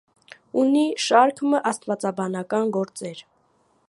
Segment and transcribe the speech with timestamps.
[0.61, 3.23] Ունի շարք մը աստուածաբանական գործեր։